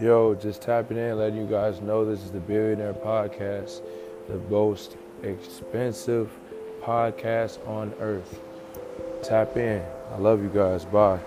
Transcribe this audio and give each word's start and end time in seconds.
Yo, 0.00 0.32
just 0.32 0.62
tapping 0.62 0.96
in, 0.96 1.18
letting 1.18 1.36
you 1.36 1.46
guys 1.46 1.80
know 1.80 2.04
this 2.04 2.22
is 2.22 2.30
the 2.30 2.38
Billionaire 2.38 2.94
Podcast, 2.94 3.80
the 4.28 4.36
most 4.48 4.96
expensive 5.24 6.30
podcast 6.80 7.58
on 7.66 7.92
earth. 7.98 8.38
Tap 9.24 9.56
in. 9.56 9.82
I 10.12 10.18
love 10.18 10.40
you 10.40 10.50
guys. 10.50 10.84
Bye. 10.84 11.18